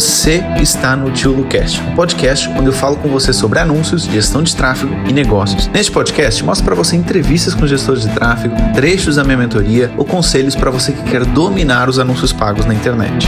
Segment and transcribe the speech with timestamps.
[0.00, 4.42] Você está no Tio Lucast, um podcast onde eu falo com você sobre anúncios, gestão
[4.42, 5.66] de tráfego e negócios.
[5.66, 10.06] Neste podcast, mostro para você entrevistas com gestores de tráfego, trechos da minha mentoria ou
[10.06, 13.26] conselhos para você que quer dominar os anúncios pagos na internet.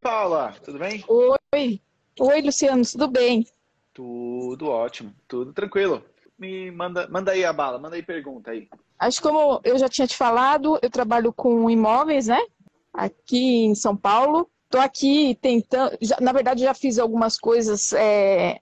[0.00, 1.04] Paula, tudo bem?
[1.08, 1.80] Oi.
[2.20, 3.44] Oi, Luciano, tudo bem?
[3.92, 6.00] Tudo ótimo, tudo tranquilo.
[6.38, 8.68] Me manda, manda aí a bala, manda aí pergunta aí.
[8.98, 12.40] Acho que como eu já tinha te falado, eu trabalho com imóveis, né?
[12.92, 14.48] Aqui em São Paulo.
[14.64, 15.96] Estou aqui tentando.
[16.00, 18.60] Já, na verdade, já fiz algumas coisas é,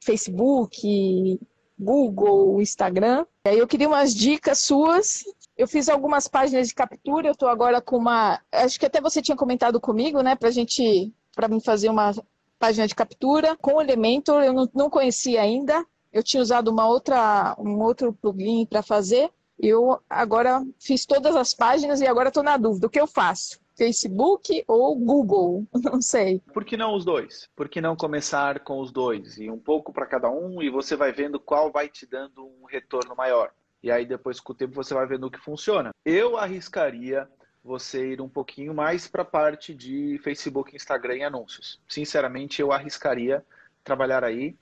[0.00, 1.40] Facebook,
[1.78, 3.24] Google, Instagram.
[3.46, 5.24] Aí eu queria umas dicas suas.
[5.56, 7.28] Eu fiz algumas páginas de captura.
[7.28, 8.40] Eu estou agora com uma.
[8.52, 10.34] Acho que até você tinha comentado comigo, né?
[10.34, 12.12] Para gente, para mim fazer uma
[12.58, 14.42] página de captura com Elementor.
[14.42, 15.84] Eu não, não conhecia ainda.
[16.12, 19.30] Eu tinha usado uma outra, um outro plugin para fazer.
[19.58, 22.86] Eu agora fiz todas as páginas e agora estou na dúvida.
[22.86, 23.60] O que eu faço?
[23.76, 25.66] Facebook ou Google?
[25.82, 26.40] Não sei.
[26.52, 27.48] Por que não os dois?
[27.56, 29.36] Por que não começar com os dois?
[29.36, 32.64] E um pouco para cada um e você vai vendo qual vai te dando um
[32.66, 33.52] retorno maior.
[33.82, 35.90] E aí depois com o tempo você vai vendo o que funciona.
[36.04, 37.28] Eu arriscaria
[37.62, 41.80] você ir um pouquinho mais para a parte de Facebook, Instagram e anúncios.
[41.88, 43.44] Sinceramente, eu arriscaria
[43.82, 44.56] trabalhar aí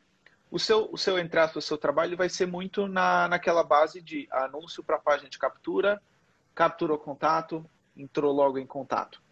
[0.52, 4.28] o seu, o seu entre o seu trabalho vai ser muito na, naquela base de
[4.30, 6.00] anúncio para página de captura,
[6.54, 7.64] capturou contato,
[7.96, 9.22] entrou logo em contato.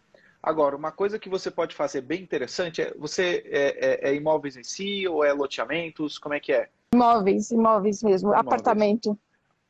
[0.41, 4.57] Agora, uma coisa que você pode fazer bem interessante é você é, é, é imóveis
[4.57, 6.17] em si ou é loteamentos?
[6.17, 6.69] Como é que é?
[6.95, 8.47] Imóveis, imóveis mesmo, imóveis.
[8.47, 9.15] apartamento.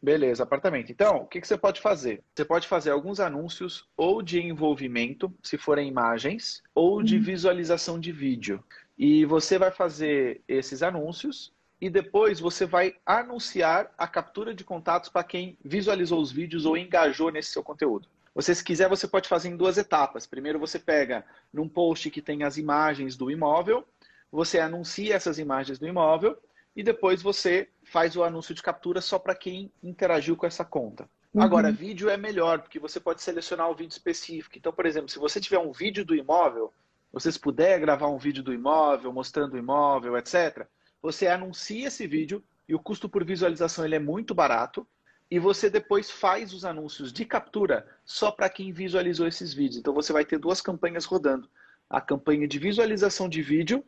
[0.01, 0.89] Beleza, apartamento.
[0.89, 2.23] Então, o que, que você pode fazer?
[2.33, 7.23] Você pode fazer alguns anúncios ou de envolvimento, se forem imagens, ou de uhum.
[7.23, 8.63] visualização de vídeo.
[9.03, 15.09] E você vai fazer esses anúncios e depois você vai anunciar a captura de contatos
[15.09, 18.07] para quem visualizou os vídeos ou engajou nesse seu conteúdo.
[18.35, 20.27] Você, se quiser, você pode fazer em duas etapas.
[20.27, 23.83] Primeiro, você pega num post que tem as imagens do imóvel,
[24.31, 26.37] você anuncia essas imagens do imóvel
[26.75, 31.09] e depois você faz o anúncio de captura só para quem interagiu com essa conta.
[31.33, 31.41] Uhum.
[31.41, 34.59] Agora, vídeo é melhor, porque você pode selecionar o vídeo específico.
[34.59, 36.71] Então, por exemplo, se você tiver um vídeo do imóvel,
[37.11, 40.65] vocês puder gravar um vídeo do imóvel, mostrando o imóvel, etc.,
[41.01, 44.87] você anuncia esse vídeo e o custo por visualização ele é muito barato
[45.29, 49.77] e você depois faz os anúncios de captura só para quem visualizou esses vídeos.
[49.77, 51.49] Então você vai ter duas campanhas rodando.
[51.89, 53.83] A campanha de visualização de vídeo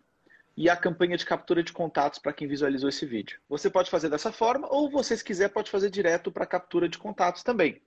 [0.56, 3.40] e a campanha de captura de contatos para quem visualizou esse vídeo.
[3.50, 6.98] Você pode fazer dessa forma ou, você se quiser, pode fazer direto para captura de
[6.98, 7.82] contatos também.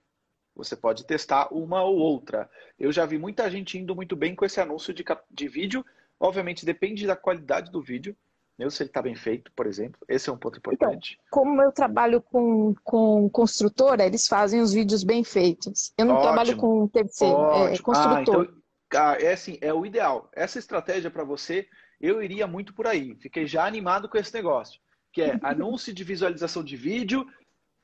[0.57, 2.49] Você pode testar uma ou outra.
[2.79, 5.85] Eu já vi muita gente indo muito bem com esse anúncio de, de vídeo.
[6.19, 8.15] Obviamente, depende da qualidade do vídeo.
[8.57, 10.01] Mesmo se ele está bem feito, por exemplo.
[10.09, 11.13] Esse é um ponto importante.
[11.13, 15.93] Então, como eu trabalho com, com construtora, eles fazem os vídeos bem feitos.
[15.95, 16.27] Eu não Ótimo.
[16.27, 18.17] trabalho com terceiro, é, construtor.
[18.17, 18.47] Ah, então,
[18.95, 20.27] ah, é assim, é o ideal.
[20.33, 21.67] Essa estratégia para você,
[22.01, 23.15] eu iria muito por aí.
[23.19, 24.81] Fiquei já animado com esse negócio.
[25.13, 27.27] Que é anúncio de visualização de vídeo.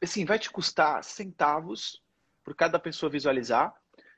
[0.02, 2.02] Assim, vai te custar centavos
[2.44, 3.74] por cada pessoa visualizar.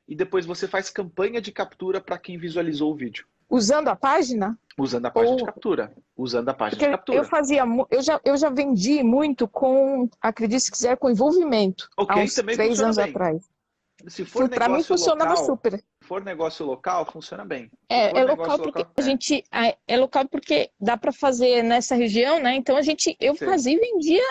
[0.08, 3.26] E depois você faz campanha de captura para quem visualizou o vídeo.
[3.50, 4.58] Usando a página?
[4.78, 5.38] Usando a página Ou...
[5.38, 5.94] de captura.
[6.18, 7.18] Usando a página Porque de captura.
[7.20, 11.90] Eu fazia, eu já, eu já vendi muito com, acredite se quiser, com envolvimento.
[11.98, 13.10] Ok, há uns também três anos bem.
[13.10, 13.50] atrás.
[14.08, 15.78] Se for para mim funcionava local, super.
[15.78, 17.72] Se for negócio local, funciona bem.
[17.90, 19.04] É, é local porque local, a é.
[19.04, 19.44] gente
[19.88, 22.56] é local porque dá para fazer nessa região, né?
[22.56, 23.46] Então a gente eu Sim.
[23.46, 24.24] fazia e vendia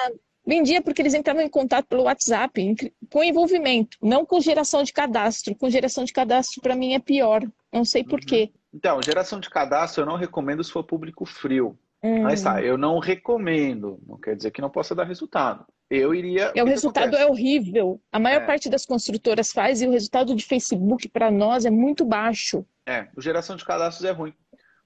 [0.46, 2.74] Vendia porque eles entravam em contato pelo WhatsApp,
[3.10, 5.54] com envolvimento, não com geração de cadastro.
[5.54, 7.42] Com geração de cadastro, para mim, é pior.
[7.72, 8.50] Não sei por quê.
[8.52, 8.60] Uhum.
[8.74, 11.78] Então, geração de cadastro eu não recomendo se for público frio.
[12.02, 12.22] Hum.
[12.22, 13.98] Mas tá, eu não recomendo.
[14.06, 15.64] Não quer dizer que não possa dar resultado.
[15.88, 16.52] Eu iria.
[16.54, 17.22] É, o resultado acontece?
[17.22, 18.00] é horrível.
[18.12, 18.46] A maior é.
[18.46, 22.66] parte das construtoras faz e o resultado de Facebook para nós é muito baixo.
[22.84, 24.34] É, o geração de cadastros é ruim.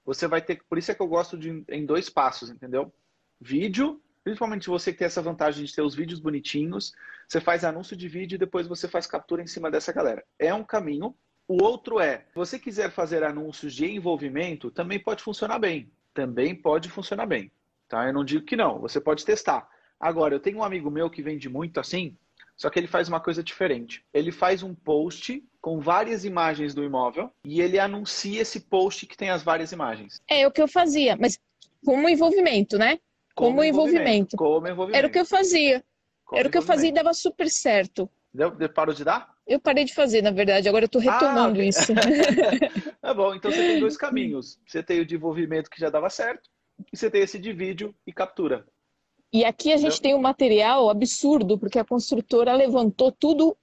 [0.05, 0.61] Você vai ter.
[0.69, 2.93] Por isso é que eu gosto de em dois passos, entendeu?
[3.41, 6.93] Vídeo Principalmente você que tem essa vantagem de ter os vídeos bonitinhos,
[7.27, 10.23] você faz anúncio de vídeo e depois você faz captura em cima dessa galera.
[10.37, 11.15] É um caminho.
[11.47, 15.91] O outro é, se você quiser fazer anúncios de envolvimento, também pode funcionar bem.
[16.13, 17.51] Também pode funcionar bem.
[17.87, 18.05] Tá?
[18.05, 19.67] Eu não digo que não, você pode testar.
[19.99, 22.15] Agora, eu tenho um amigo meu que vende muito assim,
[22.55, 24.05] só que ele faz uma coisa diferente.
[24.13, 29.17] Ele faz um post com várias imagens do imóvel e ele anuncia esse post que
[29.17, 30.21] tem as várias imagens.
[30.29, 31.39] É o que eu fazia, mas
[31.83, 32.99] como envolvimento, né?
[33.39, 34.35] Como, envolvimento.
[34.35, 34.97] Como envolvimento.
[34.97, 35.83] Era o que eu fazia.
[36.25, 38.09] Como Era o que eu fazia e dava super certo.
[38.33, 39.33] Deu, parou de dar?
[39.47, 40.67] Eu parei de fazer, na verdade.
[40.67, 41.93] Agora eu tô retomando ah, isso.
[43.01, 44.59] tá bom, então você tem dois caminhos.
[44.67, 46.49] Você tem o de envolvimento que já dava certo,
[46.91, 48.67] e você tem esse de vídeo e captura.
[49.31, 50.01] E aqui a gente Entendeu?
[50.01, 53.55] tem um material absurdo, porque a construtora levantou tudo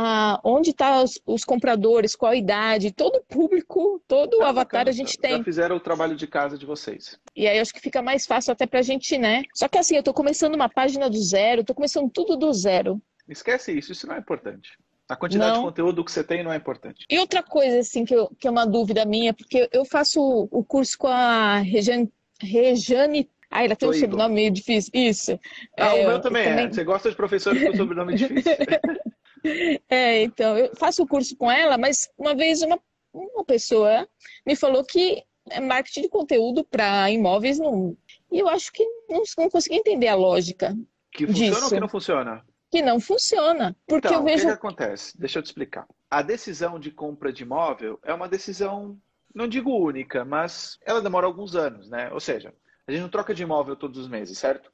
[0.00, 4.42] a, onde estão tá os, os, compradores, qual a idade, todo o público, todo o
[4.42, 4.90] ah, avatar bacana.
[4.90, 5.38] a gente tem.
[5.38, 7.18] Já fizeram o trabalho de casa de vocês.
[7.34, 9.42] E aí acho que fica mais fácil até pra gente, né?
[9.52, 13.02] Só que assim, eu tô começando uma página do zero, tô começando tudo do zero.
[13.28, 14.78] Esquece isso, isso não é importante.
[15.08, 15.62] A quantidade não.
[15.62, 17.04] de conteúdo que você tem não é importante.
[17.10, 20.62] E outra coisa, assim, que, eu, que é uma dúvida minha, porque eu faço o
[20.62, 22.08] curso com a Rejane,
[22.40, 24.92] Rejane ah, ela tem um sobrenome meio difícil.
[24.94, 25.40] Isso.
[25.76, 26.70] Ah, é, o meu também, também é.
[26.70, 28.52] Você gosta de professores com sobrenome difícil.
[29.88, 32.78] é, então, eu faço o curso com ela, mas uma vez uma,
[33.12, 34.08] uma pessoa
[34.46, 37.96] me falou que é marketing de conteúdo para imóveis não.
[38.30, 40.76] E eu acho que não, não consegui entender a lógica.
[41.10, 41.64] Que funciona disso.
[41.64, 42.44] ou que não funciona?
[42.70, 43.76] Que não funciona.
[43.86, 44.44] Porque então, eu vejo.
[44.44, 45.18] O que, que acontece?
[45.18, 45.86] Deixa eu te explicar.
[46.10, 48.98] A decisão de compra de imóvel é uma decisão,
[49.34, 52.10] não digo única, mas ela demora alguns anos, né?
[52.12, 52.52] Ou seja,
[52.86, 54.70] a gente não troca de imóvel todos os meses, certo?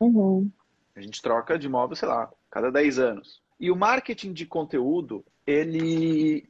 [0.00, 0.50] Uhum.
[0.94, 3.42] A gente troca de imóvel, sei lá, cada 10 anos.
[3.58, 6.48] E o marketing de conteúdo, ele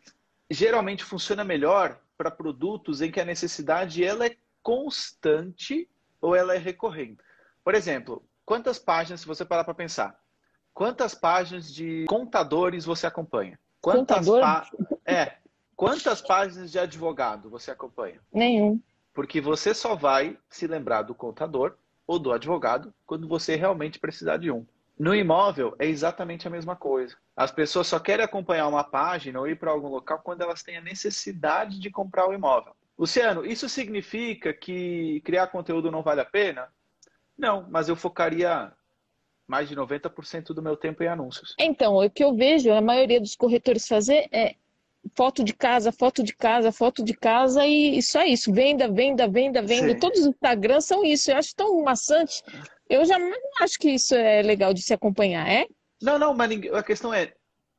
[0.51, 5.89] geralmente funciona melhor para produtos em que a necessidade ela é constante
[6.21, 7.19] ou ela é recorrente.
[7.63, 10.19] Por exemplo, quantas páginas, se você parar para pensar,
[10.73, 13.59] quantas páginas de contadores você acompanha?
[13.81, 14.67] Quantas Contador?
[15.05, 15.37] É.
[15.77, 18.21] Quantas páginas de advogado você acompanha?
[18.33, 18.81] Nenhum.
[19.13, 21.77] Porque você só vai se lembrar do contador
[22.07, 24.67] ou do advogado quando você realmente precisar de um.
[24.99, 27.17] No imóvel é exatamente a mesma coisa.
[27.37, 30.79] As pessoas só querem acompanhar uma página ou ir para algum local quando elas têm
[30.79, 32.75] a necessidade de comprar o imóvel.
[32.99, 36.69] Luciano, isso significa que criar conteúdo não vale a pena?
[37.37, 38.73] Não, mas eu focaria
[39.47, 41.55] mais de 90% do meu tempo em anúncios.
[41.61, 44.57] Então, o que eu vejo a maioria dos corretores fazer é
[45.15, 48.53] foto de casa, foto de casa, foto de casa e só isso.
[48.53, 49.93] Venda, venda, venda, venda.
[49.93, 49.99] Sim.
[49.99, 51.31] Todos os Instagrams são isso.
[51.31, 52.43] Eu acho tão maçante.
[52.89, 55.67] Eu já não acho que isso é legal de se acompanhar, é?
[56.01, 57.33] Não, não, mas a questão é,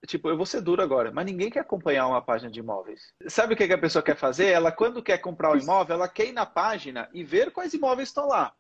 [0.06, 3.14] tipo, eu vou ser duro agora, mas ninguém quer acompanhar uma página de imóveis.
[3.28, 4.48] Sabe o que a pessoa quer fazer?
[4.48, 8.10] Ela, quando quer comprar um imóvel, ela quer ir na página e ver quais imóveis
[8.10, 8.54] estão lá.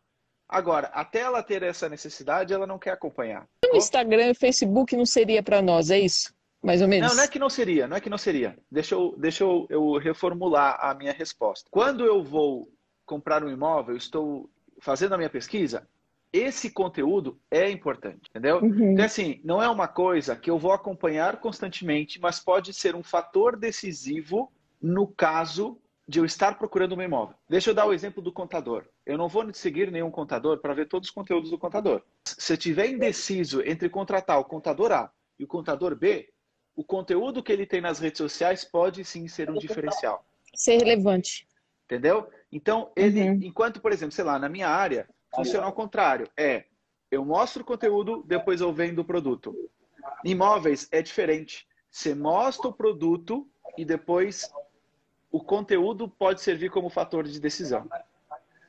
[0.47, 3.45] Agora, até ela ter essa necessidade, ela não quer acompanhar.
[3.69, 6.33] O Instagram e Facebook não seria para nós, é isso?
[6.63, 7.09] mais ou menos?
[7.09, 8.57] Não, não é que não seria, não é que não seria.
[8.71, 11.69] Deixa eu, deixa eu, eu reformular a minha resposta.
[11.71, 12.69] Quando eu vou
[13.05, 14.49] comprar um imóvel, estou
[14.81, 15.87] fazendo a minha pesquisa,
[16.31, 18.59] esse conteúdo é importante, entendeu?
[18.59, 18.91] Uhum.
[18.91, 23.03] Então, assim, não é uma coisa que eu vou acompanhar constantemente, mas pode ser um
[23.03, 24.51] fator decisivo
[24.81, 27.35] no caso de eu estar procurando um imóvel.
[27.49, 28.85] Deixa eu dar o exemplo do contador.
[29.05, 32.01] Eu não vou seguir nenhum contador para ver todos os conteúdos do contador.
[32.25, 36.29] Se eu estiver indeciso entre contratar o contador A e o contador B,
[36.75, 40.25] o conteúdo que ele tem nas redes sociais pode sim ser um diferencial.
[40.53, 41.47] Ser relevante.
[41.85, 42.29] Entendeu?
[42.51, 43.39] Então, ele, uhum.
[43.41, 46.29] enquanto, por exemplo, sei lá, na minha área, funciona ao contrário.
[46.37, 46.65] É,
[47.09, 49.55] eu mostro o conteúdo, depois eu vendo o produto.
[50.23, 51.67] Imóveis é diferente.
[51.89, 53.47] Você mostra o produto
[53.77, 54.51] e depois
[55.31, 57.87] o conteúdo pode servir como fator de decisão.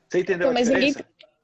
[0.07, 0.95] Você entendeu Não, mas ninguém,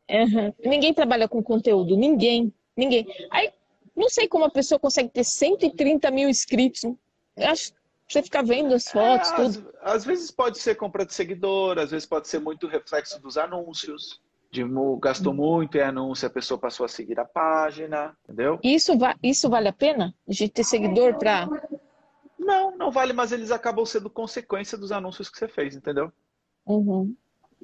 [0.09, 0.53] uhum.
[0.63, 1.95] ninguém trabalha com conteúdo.
[1.95, 2.53] Ninguém.
[2.75, 3.07] Ninguém.
[3.31, 3.51] Aí
[3.95, 6.83] não sei como a pessoa consegue ter 130 mil inscritos.
[6.83, 7.73] Eu acho
[8.07, 9.73] você fica vendo as fotos, é, tudo.
[9.81, 13.38] Às, às, vezes pode ser compra de seguidor, às vezes pode ser muito reflexo dos
[13.38, 14.21] anúncios.
[14.51, 14.63] De,
[15.01, 15.38] gastou hum.
[15.38, 18.59] muito em anúncio, a pessoa passou a seguir a página, entendeu?
[18.63, 20.13] Isso, va isso vale a pena?
[20.27, 21.48] De ter seguidor para.
[22.39, 26.12] Não, não vale, mas eles acabam sendo consequência dos anúncios que você fez, entendeu?
[26.65, 27.15] Uhum.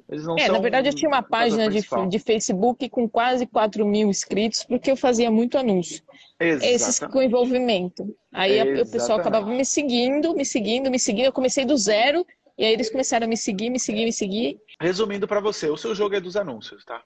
[0.08, 3.86] Eles não é, na verdade eu tinha uma página de, de Facebook com quase 4
[3.86, 6.02] mil inscritos, porque eu fazia muito anúncio.
[6.38, 6.74] Exatamente.
[6.74, 8.14] Esses com envolvimento.
[8.32, 8.82] Aí Exatamente.
[8.82, 11.26] o pessoal acabava me seguindo, me seguindo, me seguindo.
[11.26, 14.60] Eu comecei do zero, e aí eles começaram a me seguir, me seguir, me seguir.
[14.80, 17.02] Resumindo para você, o seu jogo é dos anúncios, tá?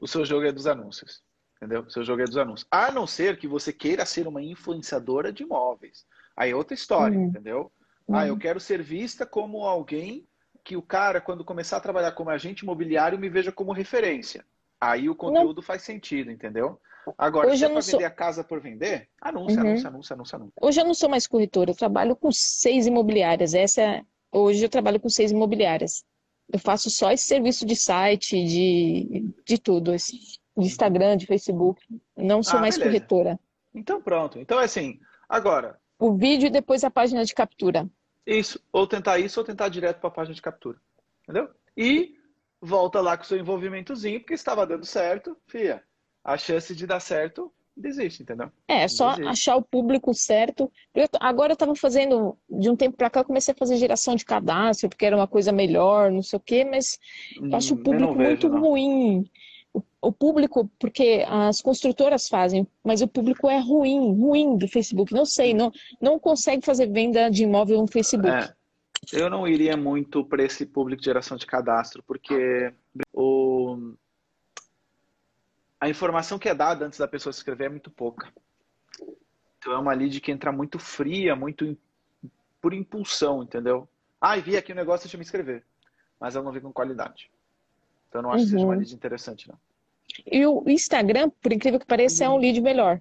[0.00, 1.22] O seu jogo é dos anúncios.
[1.56, 1.82] Entendeu?
[1.82, 2.68] O seu jogo é dos anúncios.
[2.70, 6.06] A não ser que você queira ser uma influenciadora de imóveis.
[6.36, 7.26] Aí é outra história, uhum.
[7.26, 7.72] entendeu?
[8.06, 8.16] Uhum.
[8.16, 8.38] Ah, eu uhum.
[8.38, 10.24] quero ser vista como alguém
[10.62, 14.44] que o cara, quando começar a trabalhar como agente imobiliário, me veja como referência.
[14.80, 15.62] Aí o conteúdo não.
[15.62, 16.80] faz sentido, entendeu?
[17.16, 17.92] Agora, Hoje se é para sou...
[17.92, 19.68] vender a casa por vender, anúncia, uhum.
[19.68, 20.54] anúncia, anúncia, anúncia, anúncia.
[20.60, 23.54] Hoje eu não sou mais corretora, eu trabalho com seis imobiliárias.
[23.54, 24.02] Essa é...
[24.30, 26.04] Hoje eu trabalho com seis imobiliárias.
[26.52, 31.82] Eu faço só esse serviço de site, de, de tudo, de Instagram, de Facebook.
[32.16, 32.98] Não sou ah, mais beleza.
[32.98, 33.40] corretora.
[33.74, 34.38] Então pronto.
[34.38, 35.78] Então é assim, agora.
[35.98, 37.88] O vídeo e depois a página de captura.
[38.26, 40.78] Isso, ou tentar isso, ou tentar direto para a página de captura.
[41.22, 41.48] Entendeu?
[41.76, 42.14] E
[42.60, 45.82] volta lá com o seu envolvimentozinho, porque estava dando certo, fia.
[46.22, 48.50] A chance de dar certo, desiste, entendeu?
[48.66, 49.28] É, é só desiste.
[49.28, 50.70] achar o público certo.
[50.94, 54.14] Eu, agora eu estava fazendo, de um tempo para cá, eu comecei a fazer geração
[54.14, 56.98] de cadastro, porque era uma coisa melhor, não sei o quê, mas
[57.40, 58.60] hum, eu acho o público vejo, muito não.
[58.60, 59.30] ruim.
[60.02, 65.12] o público, porque as construtoras fazem, mas o público é ruim, ruim do Facebook.
[65.12, 65.70] Não sei, não,
[66.00, 68.34] não consegue fazer venda de imóvel no Facebook.
[68.34, 68.54] É,
[69.12, 72.72] eu não iria muito para esse público de geração de cadastro, porque
[73.12, 73.47] o,
[75.80, 78.32] a informação que é dada antes da pessoa se inscrever é muito pouca.
[79.58, 81.76] Então é uma lead que entra muito fria, muito
[82.60, 83.88] por impulsão, entendeu?
[84.20, 85.64] Ah, vi aqui o um negócio, deixa eu me inscrever.
[86.18, 87.30] Mas ela não vi com qualidade.
[88.08, 88.44] Então eu não acho uhum.
[88.44, 88.78] que seja uma uhum.
[88.80, 89.58] lead interessante, não.
[90.26, 93.00] E o Instagram, por incrível que pareça, é um lead melhor.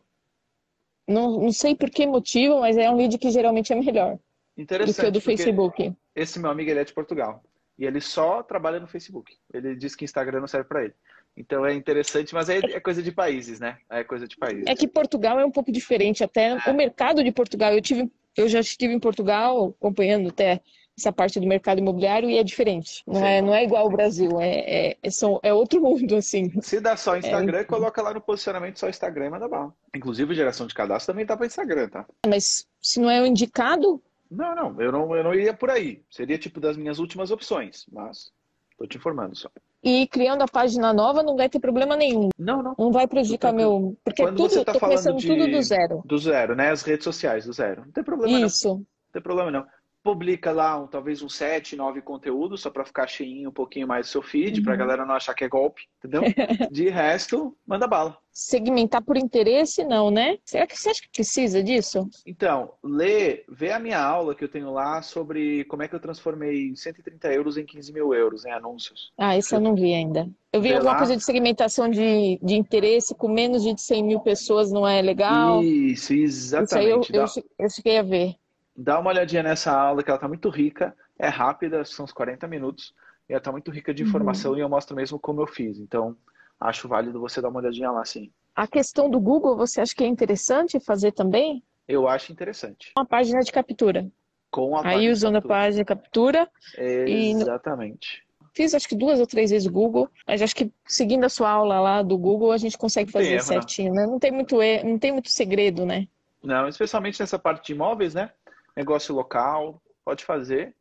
[1.08, 4.20] Não, não sei por que motivo, mas é um lead que geralmente é melhor
[4.58, 5.94] do que o do Facebook.
[6.16, 7.44] Esse meu amigo ele é de Portugal
[7.78, 9.38] e ele só trabalha no Facebook.
[9.54, 10.96] Ele diz que Instagram não serve para ele.
[11.38, 13.78] Então é interessante, mas é, é, coisa de países, né?
[13.90, 14.66] É coisa de países.
[14.68, 16.72] É que Portugal é um pouco diferente, até é.
[16.72, 17.72] o mercado de Portugal.
[17.72, 20.62] Eu tive, eu já estive em Portugal acompanhando até
[20.98, 23.04] essa parte do mercado imobiliário e é diferente.
[23.06, 26.60] Não, é, não é igual ao Brasil, é, é, é, são, é outro mundo, assim.
[26.60, 27.64] Se dá só Instagram, é...
[27.64, 29.72] coloca lá no posicionamento só Instagram e manda bala.
[29.96, 32.04] Inclusive, geração de cadastro também tá para Instagram, tá?
[32.26, 34.02] Mas se não é o indicado...
[34.30, 36.02] Não, não, eu não, eu não iria por aí.
[36.10, 38.32] Seria tipo das minhas últimas opções, mas
[38.76, 39.52] tô te informando só.
[39.84, 42.30] E criando a página nova não vai ter problema nenhum.
[42.38, 42.76] Não, não.
[42.78, 43.98] Não vai prejudicar meu.
[44.04, 45.28] Porque Quando tudo, você tá tô começando de...
[45.28, 46.02] tudo do zero.
[46.06, 46.72] Do zero, né?
[46.72, 47.84] As redes sociais, do zero.
[47.86, 48.68] Não tem problema Isso.
[48.68, 48.76] não.
[48.78, 49.66] Não tem problema não
[50.04, 54.08] publica lá um, talvez um 7, 9 conteúdos, só para ficar cheinho um pouquinho mais
[54.08, 54.64] do seu feed, uhum.
[54.64, 56.22] para a galera não achar que é golpe, entendeu?
[56.72, 58.18] De resto, manda bala.
[58.32, 60.38] Segmentar por interesse, não, né?
[60.46, 62.08] Será que você acha que precisa disso?
[62.26, 66.00] Então, lê, vê a minha aula que eu tenho lá sobre como é que eu
[66.00, 69.12] transformei 130 euros em 15 mil euros em anúncios.
[69.18, 70.30] Ah, isso eu não vi ainda.
[70.54, 70.98] Eu vi vê alguma lá.
[71.00, 75.64] coisa de segmentação de, de interesse com menos de 100 mil pessoas, não é legal?
[75.64, 76.70] Isso, exatamente.
[76.70, 78.36] Isso aí eu, eu, eu cheguei a ver
[78.78, 82.48] dá uma olhadinha nessa aula que ela está muito rica, é rápida, são uns 40
[82.48, 82.94] minutos,
[83.28, 84.58] e ela está muito rica de informação uhum.
[84.58, 85.80] e eu mostro mesmo como eu fiz.
[85.80, 86.16] Então,
[86.60, 88.32] acho válido você dar uma olhadinha lá, sim.
[88.56, 91.64] A questão do Google, você acha que é interessante fazer também?
[91.88, 92.92] Eu acho interessante.
[92.98, 94.10] Uma página de captura.
[94.52, 96.50] Com a Aí usando a página de captura.
[96.78, 98.24] Exatamente.
[98.24, 98.28] E...
[98.54, 101.80] Fiz acho que duas ou três vezes Google, mas acho que seguindo a sua aula
[101.80, 104.02] lá do Google, a gente consegue fazer erro, certinho, não.
[104.02, 104.08] né?
[104.08, 106.08] Não tem muito, não tem muito segredo, né?
[106.44, 108.32] Não, especialmente nessa parte de imóveis, né?
[108.78, 110.76] Negócio local, pode fazer,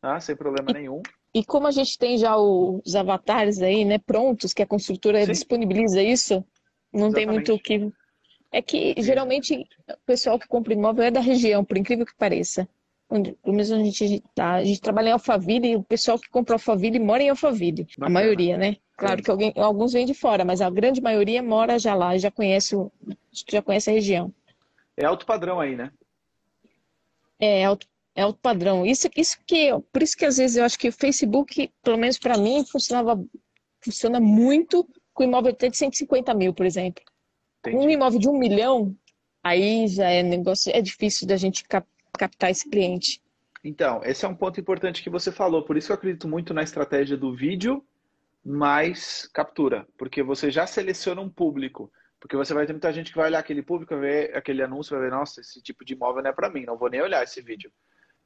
[0.00, 0.18] tá?
[0.18, 1.02] sem problema nenhum.
[1.34, 5.32] E como a gente tem já os avatares aí, né, prontos, que a construtora Sim.
[5.32, 6.44] disponibiliza isso,
[6.92, 7.14] não Exatamente.
[7.14, 7.92] tem muito o que.
[8.54, 12.68] É que geralmente o pessoal que compra imóvel é da região, por incrível que pareça.
[13.08, 16.28] Onde, pelo menos a gente tá, a gente trabalha em Alphaville e o pessoal que
[16.28, 17.84] compra Alphaville mora em Alphaville.
[17.84, 18.06] Bacana.
[18.06, 18.76] A maioria, né?
[18.96, 22.30] Claro que alguém, alguns vêm de fora, mas a grande maioria mora já lá, já
[22.30, 22.76] conhece,
[23.50, 24.32] já conhece a região.
[24.96, 25.90] É alto padrão aí, né?
[27.44, 28.86] É, alto, é alto padrão.
[28.86, 32.16] Isso, isso que, por isso que às vezes eu acho que o Facebook, pelo menos
[32.16, 33.20] para mim, funcionava,
[33.80, 37.02] funciona muito com imóvel até de 150 mil, por exemplo.
[37.58, 37.76] Entendi.
[37.76, 38.96] Um imóvel de um milhão,
[39.42, 41.84] aí já é negócio, é difícil da gente cap,
[42.16, 43.20] captar esse cliente.
[43.64, 45.64] Então, esse é um ponto importante que você falou.
[45.64, 47.84] Por isso que eu acredito muito na estratégia do vídeo
[48.44, 51.90] mais captura, porque você já seleciona um público.
[52.22, 55.06] Porque você vai ter muita gente que vai olhar aquele público, ver aquele anúncio, vai
[55.06, 57.42] ver, nossa, esse tipo de imóvel não é para mim, não vou nem olhar esse
[57.42, 57.68] vídeo.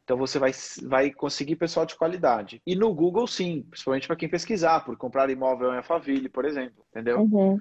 [0.04, 2.60] Então você vai, vai conseguir pessoal de qualidade.
[2.66, 6.84] E no Google, sim, principalmente para quem pesquisar, por comprar imóvel em Alphaville, por exemplo,
[6.90, 7.20] entendeu?
[7.22, 7.58] Uhum.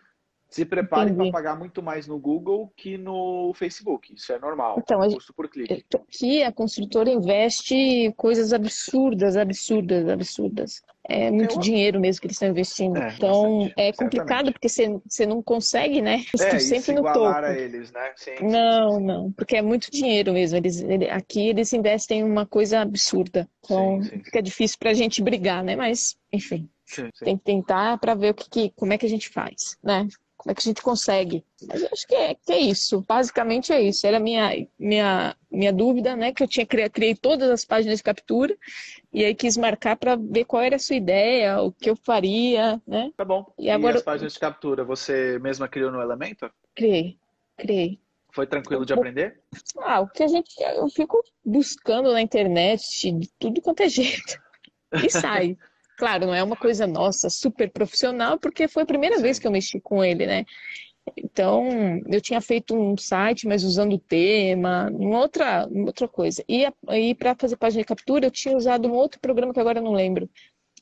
[0.55, 4.15] Se prepare para pagar muito mais no Google que no Facebook.
[4.15, 4.77] Isso é normal.
[4.79, 5.83] Então, custo por clique.
[5.93, 10.81] Aqui a construtora investe coisas absurdas, absurdas, absurdas.
[11.03, 12.95] É muito é dinheiro mesmo que eles estão investindo.
[12.95, 14.53] É, então bastante, é complicado certamente.
[14.53, 16.23] porque você, você não consegue, né?
[16.39, 17.25] É, sempre no topo.
[17.25, 18.13] A eles, né?
[18.15, 19.03] Sim, não, sim, sim.
[19.03, 20.55] não, porque é muito dinheiro mesmo.
[20.55, 23.45] Eles, ele, aqui eles investem em uma coisa absurda.
[23.61, 25.75] Então fica difícil para a gente brigar, né?
[25.75, 26.69] Mas, enfim.
[27.19, 30.07] Tem que tentar para ver o que, que, como é que a gente faz, né?
[30.45, 31.43] Como é que a gente consegue?
[31.67, 33.03] Mas eu acho que é, que é isso.
[33.07, 34.05] Basicamente é isso.
[34.05, 36.31] Era a minha, minha, minha dúvida, né?
[36.31, 38.55] Que eu tinha criado, criei todas as páginas de captura
[39.11, 42.79] e aí quis marcar para ver qual era a sua ideia, o que eu faria,
[42.85, 43.11] né?
[43.17, 43.51] Tá bom.
[43.57, 43.97] E, e agora...
[43.97, 46.47] as páginas de captura, você mesma criou no Elemento?
[46.75, 47.17] Criei,
[47.57, 47.99] criei.
[48.31, 49.41] Foi tranquilo de aprender?
[49.79, 50.53] Ah, o que a gente.
[50.61, 54.39] Eu fico buscando na internet de tudo quanto é jeito.
[55.03, 55.57] E sai.
[55.97, 59.21] Claro, não é uma coisa nossa, super profissional, porque foi a primeira Sim.
[59.21, 60.45] vez que eu mexi com ele, né?
[61.15, 61.69] Então,
[62.07, 66.43] eu tinha feito um site, mas usando o tema, uma outra, uma outra coisa.
[66.49, 69.79] E, e para fazer página de captura, eu tinha usado um outro programa que agora
[69.79, 70.29] não lembro.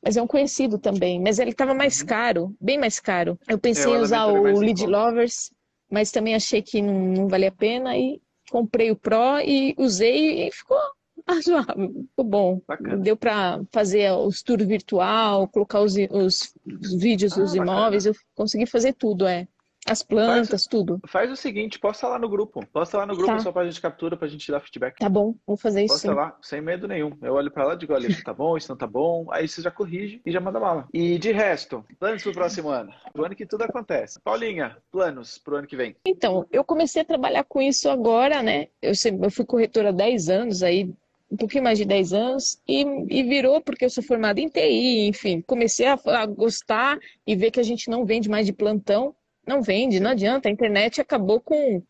[0.02, 1.20] Mas é um conhecido também.
[1.20, 2.08] Mas ele estava mais uhum.
[2.08, 3.38] caro, bem mais caro.
[3.48, 5.52] Eu pensei é, em usar o Lead Lovers,
[5.92, 7.98] mas também achei que não, não valia a pena.
[7.98, 10.78] E comprei o Pro e usei e ficou
[11.28, 12.62] razoável, ficou bom.
[12.68, 12.98] Bacana.
[12.98, 18.22] Deu para fazer os tours virtual, colocar os, os, os vídeos ah, dos imóveis, bacana.
[18.22, 19.48] eu consegui fazer tudo, é.
[19.86, 21.02] As plantas, faz, tudo.
[21.08, 22.66] Faz o seguinte, posta lá no grupo.
[22.68, 23.40] Posta lá no grupo tá.
[23.40, 24.98] só pra gente captura, pra gente dar feedback.
[24.98, 25.96] Tá bom, vou fazer isso.
[25.96, 27.12] Posta lá, sem medo nenhum.
[27.22, 29.28] Eu olho pra lá e digo, olha, isso tá bom, isso não tá bom.
[29.30, 30.88] Aí você já corrige e já manda bala.
[30.94, 32.94] E de resto, planos pro próximo ano?
[33.12, 34.22] Pro ano que tudo acontece.
[34.22, 35.96] Paulinha, planos pro ano que vem?
[36.08, 38.68] Então, eu comecei a trabalhar com isso agora, né?
[38.82, 40.94] Eu, sempre, eu fui corretora há 10 anos, aí
[41.34, 45.08] um pouquinho mais de 10 anos, e, e, virou porque eu sou formada em TI,
[45.08, 49.16] enfim, comecei a, a, gostar e ver que a gente não vende mais de plantão,
[49.46, 50.48] não vende, não adianta.
[50.48, 51.82] A internet acabou com,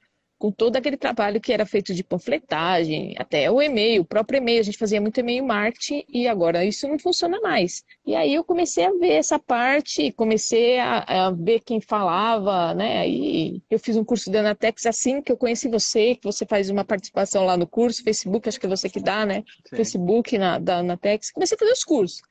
[0.44, 4.60] com todo aquele trabalho que era feito de panfletagem, até o e-mail, o próprio e-mail.
[4.60, 7.82] A gente fazia muito e-mail marketing e agora isso não funciona mais.
[8.06, 13.08] E aí eu comecei a ver essa parte, comecei a, a ver quem falava, né?
[13.08, 16.70] E eu fiz um curso da Anatex assim que eu conheci você, que você faz
[16.70, 19.46] uma participação lá no curso, Facebook, acho que é você que dá, né?
[19.70, 19.78] Sim.
[19.78, 21.32] Facebook na, da Anatex.
[21.32, 22.22] Comecei a fazer os cursos.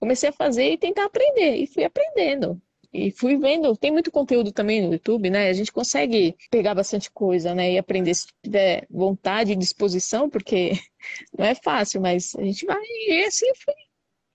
[0.00, 1.54] Comecei a fazer e tentar aprender.
[1.54, 2.60] E fui aprendendo.
[2.92, 5.48] E fui vendo, tem muito conteúdo também no YouTube, né?
[5.48, 7.72] A gente consegue pegar bastante coisa, né?
[7.72, 10.72] E aprender se tiver vontade e disposição, porque
[11.38, 12.82] não é fácil, mas a gente vai.
[13.08, 13.74] E assim fui.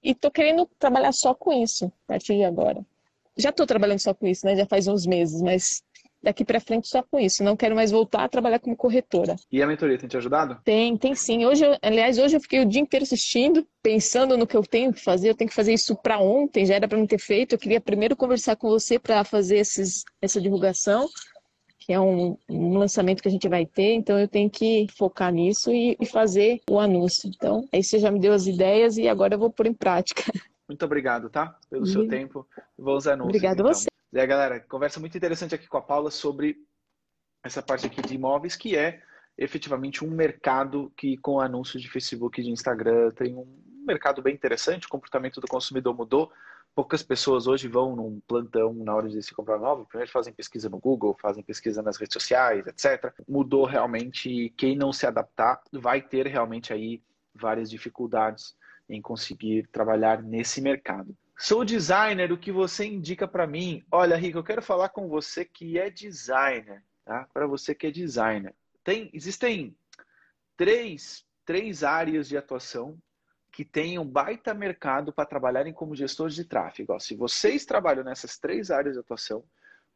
[0.02, 2.86] E tô querendo trabalhar só com isso, a partir de agora.
[3.38, 4.56] Já tô trabalhando só com isso, né?
[4.56, 5.84] Já faz uns meses, mas
[6.26, 7.44] daqui para frente só com isso.
[7.44, 9.36] Não quero mais voltar a trabalhar como corretora.
[9.52, 10.60] E a mentoria tem te ajudado?
[10.64, 11.46] Tem, tem sim.
[11.46, 14.92] Hoje, eu, aliás, hoje eu fiquei o dia inteiro assistindo, pensando no que eu tenho
[14.92, 15.30] que fazer.
[15.30, 17.54] Eu tenho que fazer isso para ontem, já era para não ter feito.
[17.54, 21.08] Eu queria primeiro conversar com você para fazer esses, essa divulgação,
[21.80, 23.94] que é um, um, lançamento que a gente vai ter.
[23.94, 27.30] Então eu tenho que focar nisso e, e fazer o anúncio.
[27.34, 30.24] Então, aí você já me deu as ideias e agora eu vou pôr em prática.
[30.68, 31.56] Muito obrigado, tá?
[31.70, 32.48] Pelo seu tempo.
[32.76, 33.30] Vamos anúncios.
[33.30, 33.70] Obrigado então.
[33.70, 33.95] a você.
[34.16, 36.56] E aí, galera, conversa muito interessante aqui com a Paula sobre
[37.44, 39.04] essa parte aqui de imóveis, que é
[39.38, 43.46] efetivamente um mercado que, com anúncios de Facebook e de Instagram, tem um
[43.86, 44.88] mercado bem interessante.
[44.88, 46.32] O comportamento do consumidor mudou.
[46.74, 49.86] Poucas pessoas hoje vão num plantão na hora de se comprar imóvel.
[49.86, 53.14] Primeiro fazem pesquisa no Google, fazem pesquisa nas redes sociais, etc.
[53.28, 54.50] Mudou realmente.
[54.56, 57.04] Quem não se adaptar vai ter realmente aí
[57.34, 58.56] várias dificuldades
[58.88, 61.14] em conseguir trabalhar nesse mercado.
[61.38, 63.84] Sou designer, o que você indica para mim?
[63.92, 67.28] Olha, Rico, eu quero falar com você que é designer, tá?
[67.34, 68.56] Para você que é designer.
[68.84, 69.76] Tem, existem
[70.56, 72.98] três, três áreas de atuação
[73.52, 76.94] que têm um baita mercado para trabalharem como gestores de tráfego.
[76.94, 79.44] Ó, se vocês trabalham nessas três áreas de atuação,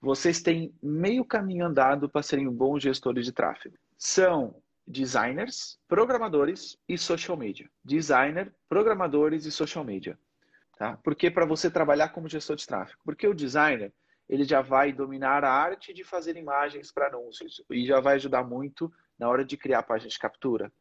[0.01, 3.75] vocês têm meio caminho andado para serem bons gestores de tráfego.
[3.97, 4.55] São
[4.87, 7.69] designers, programadores e social media.
[7.83, 10.17] Designer, programadores e social media.
[10.79, 10.97] Tá?
[11.03, 13.01] Porque para você trabalhar como gestor de tráfego?
[13.03, 13.91] Porque o designer
[14.29, 18.45] ele já vai dominar a arte de fazer imagens para anúncios e já vai ajudar
[18.45, 18.89] muito
[19.19, 20.71] na hora de criar a página de captura.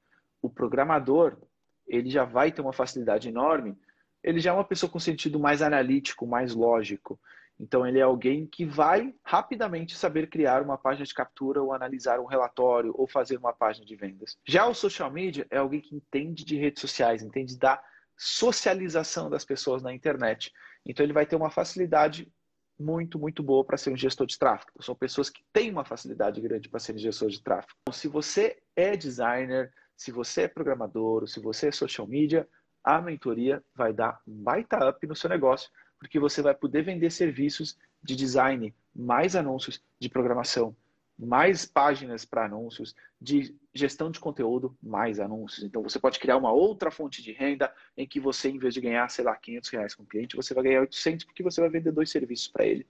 [0.40, 1.36] O programador
[1.84, 3.76] ele já vai ter uma facilidade enorme.
[4.22, 7.18] Ele já é uma pessoa com sentido mais analítico, mais lógico.
[7.58, 12.20] Então ele é alguém que vai rapidamente saber criar uma página de captura ou analisar
[12.20, 14.38] um relatório ou fazer uma página de vendas.
[14.46, 17.82] Já o social media é alguém que entende de redes sociais, entende da
[18.18, 20.52] socialização das pessoas na internet.
[20.84, 22.30] Então ele vai ter uma facilidade
[22.78, 24.82] muito, muito boa para ser um gestor de tráfego.
[24.82, 27.72] São pessoas que têm uma facilidade grande para ser gestor de tráfego.
[27.82, 32.48] Então, se você é designer, se você é programador, se você é social media,
[32.84, 37.10] a mentoria vai dar um baita up no seu negócio, porque você vai poder vender
[37.10, 40.74] serviços de design, mais anúncios de programação,
[41.18, 45.64] mais páginas para anúncios, de gestão de conteúdo, mais anúncios.
[45.64, 48.80] Então você pode criar uma outra fonte de renda em que você, em vez de
[48.80, 51.70] ganhar, sei lá, 500 reais com o cliente, você vai ganhar 800 porque você vai
[51.70, 52.86] vender dois serviços para ele.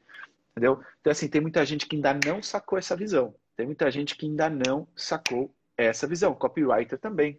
[0.50, 0.82] Entendeu?
[1.00, 3.34] Então, assim, tem muita gente que ainda não sacou essa visão.
[3.56, 6.34] Tem muita gente que ainda não sacou essa visão.
[6.34, 7.38] Copywriter também.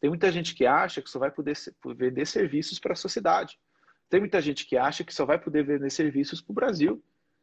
[0.00, 1.54] Tem muita gente que acha que só vai poder
[1.96, 3.58] vender serviços para a sociedade.
[4.08, 7.02] Tem muita gente que acha que só vai poder vender serviços para o Brasil.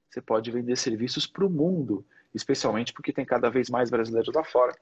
[0.09, 2.05] Você pode vender serviços para o mundo
[2.37, 4.73] especialmente porque tem cada vez mais brasileiros lá fora.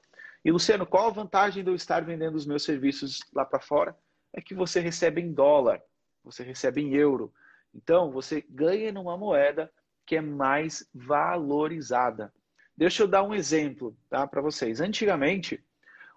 [0.44, 3.96] E Luciano, qual a vantagem de eu estar vendendo os meus serviços lá para fora?
[4.32, 5.82] É que você recebe em dólar,
[6.22, 7.32] você recebe em euro.
[7.74, 9.70] Então, você ganha numa moeda
[10.06, 12.32] que é mais valorizada.
[12.76, 14.80] Deixa eu dar um exemplo tá, para vocês.
[14.80, 15.64] Antigamente,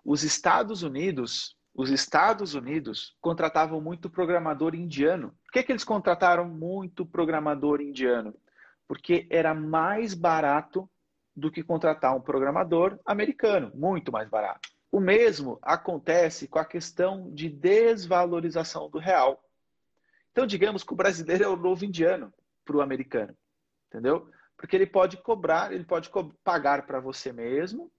[0.05, 5.33] os Estados Unidos, os Estados Unidos contratavam muito programador indiano.
[5.45, 8.35] Por que, que eles contrataram muito programador indiano?
[8.87, 10.89] Porque era mais barato
[11.39, 14.69] do que contratar um programador americano, muito mais barato.
[14.91, 19.43] O mesmo acontece com a questão de desvalorização do real.
[20.31, 22.33] Então, digamos que o brasileiro é o novo indiano
[22.65, 23.35] para o americano,
[23.87, 24.29] entendeu?
[24.57, 27.91] Porque ele pode cobrar, ele pode co pagar para você mesmo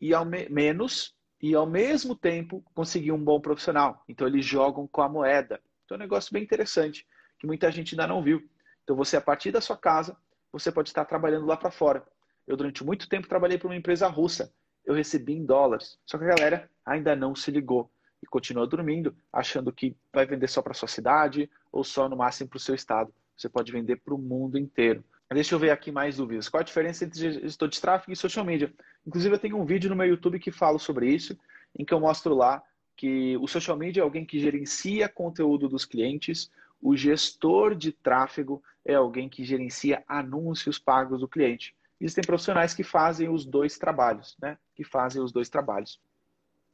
[0.00, 4.02] e ao me menos e ao mesmo tempo conseguir um bom profissional.
[4.08, 5.60] Então eles jogam com a moeda.
[5.84, 7.06] Então é um negócio bem interessante
[7.38, 8.48] que muita gente ainda não viu.
[8.84, 10.16] Então você a partir da sua casa,
[10.52, 12.06] você pode estar trabalhando lá para fora.
[12.50, 14.52] Eu durante muito tempo trabalhei para uma empresa russa.
[14.84, 15.96] Eu recebi em dólares.
[16.04, 17.88] Só que a galera ainda não se ligou
[18.20, 22.50] e continua dormindo, achando que vai vender só para sua cidade ou só no máximo
[22.50, 23.14] para o seu estado.
[23.36, 25.04] Você pode vender para o mundo inteiro.
[25.32, 26.48] Deixa eu ver aqui mais dúvidas.
[26.48, 28.74] Qual a diferença entre gestor de tráfego e social media?
[29.06, 31.38] Inclusive, eu tenho um vídeo no meu YouTube que falo sobre isso,
[31.78, 32.60] em que eu mostro lá
[32.96, 36.50] que o social media é alguém que gerencia conteúdo dos clientes,
[36.82, 41.76] o gestor de tráfego é alguém que gerencia anúncios pagos do cliente.
[42.00, 44.56] Existem profissionais que fazem os dois trabalhos, né?
[44.74, 46.00] Que fazem os dois trabalhos.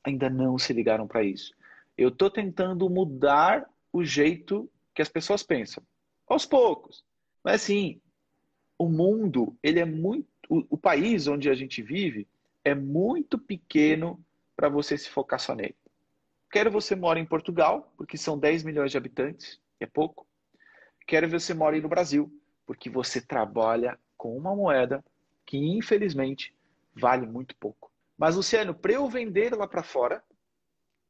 [0.05, 1.53] Ainda não se ligaram para isso.
[1.99, 5.83] Eu estou tentando mudar o jeito que as pessoas pensam.
[6.29, 7.05] Aos poucos.
[7.43, 8.01] Mas assim,
[8.79, 10.29] o mundo, ele é muito.
[10.49, 12.29] O, o país onde a gente vive
[12.65, 15.77] é muito pequeno para você se focar só nele.
[16.51, 20.27] Quero você mora em Portugal, porque são 10 milhões de habitantes, é pouco.
[21.07, 22.33] Quero você mora no Brasil,
[22.65, 25.05] porque você trabalha com uma moeda
[25.47, 26.55] que, infelizmente,
[26.95, 27.91] vale muito pouco.
[28.19, 30.23] Mas, Luciano, para eu vender lá para fora,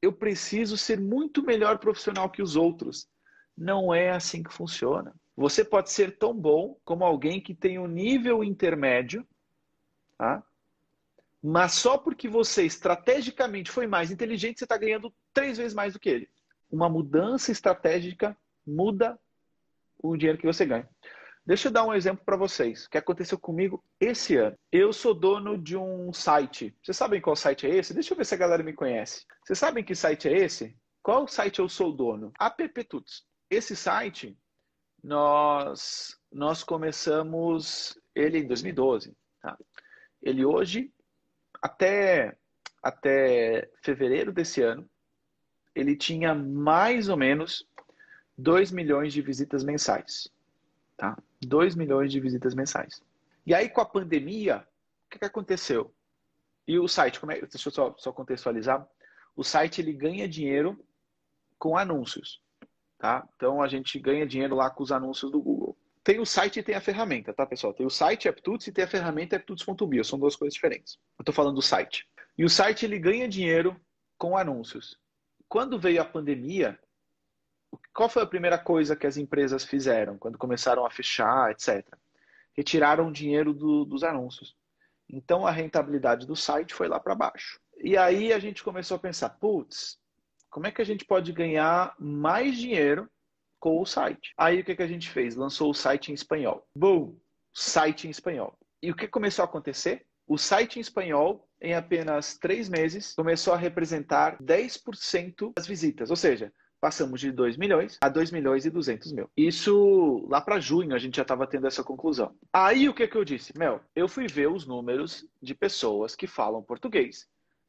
[0.02, 3.08] eu preciso ser muito melhor profissional que os outros.
[3.56, 5.14] Não é assim que funciona.
[5.36, 9.26] Você pode ser tão bom como alguém que tem um nível intermédio,
[10.18, 10.42] tá?
[11.42, 16.00] mas só porque você estrategicamente foi mais inteligente, você está ganhando três vezes mais do
[16.00, 16.28] que ele.
[16.70, 19.18] Uma mudança estratégica muda
[19.98, 20.88] o dinheiro que você ganha.
[21.46, 24.58] Deixa eu dar um exemplo para vocês, que aconteceu comigo esse ano.
[24.72, 26.74] Eu sou dono de um site.
[26.82, 27.94] Vocês sabem qual site é esse?
[27.94, 29.24] Deixa eu ver se a galera me conhece.
[29.44, 30.76] Vocês sabem que site é esse?
[31.00, 32.32] Qual site eu sou dono?
[32.36, 33.24] AppTuts.
[33.48, 34.36] Esse site
[35.00, 39.16] nós, nós começamos ele em 2012.
[39.40, 39.56] Tá?
[40.20, 40.92] Ele hoje,
[41.62, 42.36] até,
[42.82, 44.84] até fevereiro desse ano,
[45.76, 47.64] ele tinha mais ou menos
[48.36, 50.28] 2 milhões de visitas mensais.
[50.96, 51.16] Tá?
[51.46, 53.02] 2 milhões de visitas mensais.
[53.46, 54.66] E aí, com a pandemia,
[55.06, 55.94] o que, que aconteceu?
[56.66, 58.86] E o site, como é, deixa eu só, só contextualizar.
[59.36, 60.78] O site ele ganha dinheiro
[61.58, 62.40] com anúncios.
[62.98, 63.28] Tá?
[63.36, 65.76] Então a gente ganha dinheiro lá com os anúncios do Google.
[66.02, 67.74] Tem o site e tem a ferramenta, tá, pessoal?
[67.74, 70.04] Tem o site AppTuts e tem a ferramenta AppTuts.bio.
[70.04, 70.98] São duas coisas diferentes.
[71.18, 72.08] Eu estou falando do site.
[72.38, 73.78] E o site ele ganha dinheiro
[74.16, 74.98] com anúncios.
[75.48, 76.78] Quando veio a pandemia,
[77.96, 81.82] qual foi a primeira coisa que as empresas fizeram quando começaram a fechar, etc?
[82.52, 84.54] Retiraram o dinheiro do, dos anúncios.
[85.08, 87.58] Então a rentabilidade do site foi lá para baixo.
[87.78, 89.98] E aí a gente começou a pensar, putz,
[90.50, 93.08] como é que a gente pode ganhar mais dinheiro
[93.58, 94.34] com o site?
[94.36, 95.34] Aí o que, que a gente fez?
[95.34, 96.66] Lançou o site em espanhol.
[96.76, 97.16] Boom!
[97.54, 98.58] Site em espanhol.
[98.82, 100.04] E o que começou a acontecer?
[100.26, 106.10] O site em espanhol, em apenas três meses, começou a representar 10% das visitas.
[106.10, 109.30] Ou seja, passamos de 2 milhões a 2 milhões e 200 mil.
[109.36, 112.34] Isso lá para junho a gente já estava tendo essa conclusão.
[112.52, 113.56] Aí o que, que eu disse?
[113.58, 117.28] Mel, eu fui ver os números de pessoas que falam português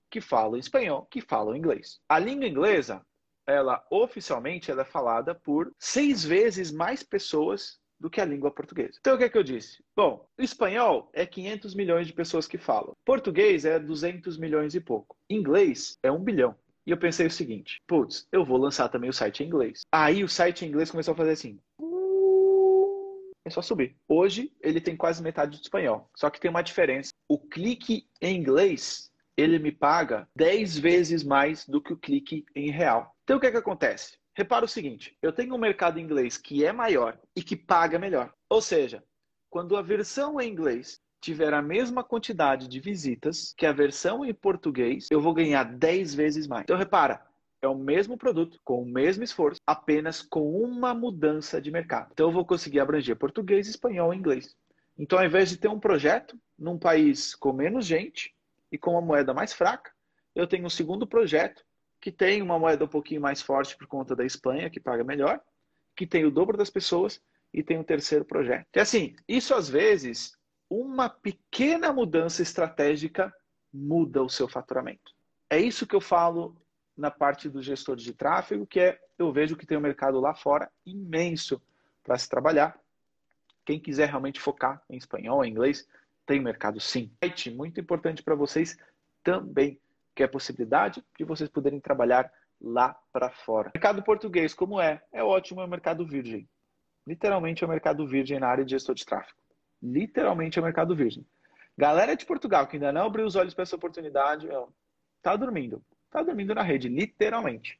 [0.09, 1.99] que falam espanhol, que falam inglês.
[2.07, 3.05] A língua inglesa,
[3.45, 8.97] ela oficialmente ela é falada por seis vezes mais pessoas do que a língua portuguesa.
[8.99, 9.83] Então o que que eu disse?
[9.95, 12.95] Bom, espanhol é 500 milhões de pessoas que falam.
[13.03, 15.17] Português é 200 milhões e pouco.
[15.29, 16.55] Inglês é 1 bilhão.
[16.87, 19.81] E eu pensei o seguinte: putz, eu vou lançar também o site em inglês.
[19.91, 21.59] Aí o site em inglês começou a fazer assim.
[23.43, 23.97] É só subir.
[24.07, 26.09] Hoje ele tem quase metade do espanhol.
[26.15, 27.11] Só que tem uma diferença.
[27.27, 32.71] O clique em inglês ele me paga 10 vezes mais do que o clique em
[32.71, 33.13] real.
[33.23, 34.17] Então o que é que acontece?
[34.33, 37.99] Repara o seguinte, eu tenho um mercado em inglês que é maior e que paga
[37.99, 38.33] melhor.
[38.49, 39.03] Ou seja,
[39.49, 44.33] quando a versão em inglês tiver a mesma quantidade de visitas que a versão em
[44.33, 46.63] português, eu vou ganhar 10 vezes mais.
[46.63, 47.25] Então repara,
[47.61, 52.09] é o mesmo produto, com o mesmo esforço, apenas com uma mudança de mercado.
[52.13, 54.55] Então eu vou conseguir abranger português, espanhol e inglês.
[54.97, 58.35] Então, ao invés de ter um projeto num país com menos gente,
[58.71, 59.91] e com uma moeda mais fraca,
[60.35, 61.63] eu tenho um segundo projeto
[61.99, 65.41] que tem uma moeda um pouquinho mais forte por conta da Espanha, que paga melhor,
[65.95, 67.21] que tem o dobro das pessoas
[67.53, 68.67] e tem um terceiro projeto.
[68.75, 70.37] E assim, isso às vezes,
[70.69, 73.33] uma pequena mudança estratégica
[73.73, 75.13] muda o seu faturamento.
[75.49, 76.55] É isso que eu falo
[76.95, 80.33] na parte do gestor de tráfego, que é eu vejo que tem um mercado lá
[80.33, 81.61] fora imenso
[82.03, 82.79] para se trabalhar.
[83.65, 85.87] Quem quiser realmente focar em espanhol, em inglês,
[86.25, 87.11] tem mercado sim.
[87.55, 88.77] Muito importante para vocês
[89.23, 89.79] também,
[90.15, 93.71] que é a possibilidade de vocês poderem trabalhar lá para fora.
[93.73, 95.01] Mercado português, como é?
[95.11, 96.47] É ótimo, é o mercado virgem.
[97.05, 99.37] Literalmente é o mercado virgem na área de gestor de tráfego.
[99.81, 101.25] Literalmente é o mercado virgem.
[101.77, 104.47] Galera de Portugal que ainda não abriu os olhos para essa oportunidade,
[105.21, 105.83] tá dormindo.
[106.09, 107.79] Tá dormindo na rede, literalmente.